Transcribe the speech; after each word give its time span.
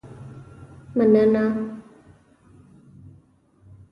مننه 0.95 1.43